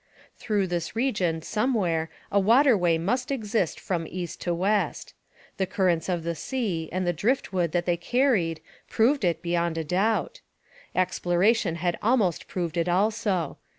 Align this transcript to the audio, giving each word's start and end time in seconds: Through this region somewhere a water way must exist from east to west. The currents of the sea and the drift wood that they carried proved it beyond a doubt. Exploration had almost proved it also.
Through 0.35 0.65
this 0.65 0.95
region 0.95 1.43
somewhere 1.43 2.09
a 2.31 2.39
water 2.39 2.75
way 2.75 2.97
must 2.97 3.29
exist 3.29 3.79
from 3.79 4.07
east 4.07 4.41
to 4.41 4.51
west. 4.51 5.13
The 5.57 5.67
currents 5.67 6.09
of 6.09 6.23
the 6.23 6.33
sea 6.33 6.89
and 6.91 7.05
the 7.05 7.13
drift 7.13 7.53
wood 7.53 7.71
that 7.73 7.85
they 7.85 7.97
carried 7.97 8.61
proved 8.89 9.23
it 9.23 9.43
beyond 9.43 9.77
a 9.77 9.83
doubt. 9.83 10.41
Exploration 10.95 11.75
had 11.75 11.99
almost 12.01 12.47
proved 12.47 12.77
it 12.77 12.89
also. 12.89 13.59